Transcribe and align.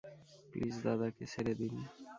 Please 0.49 0.75
দাদাকে 0.83 1.23
ছেড়ে 1.33 1.53
দিন। 1.59 1.73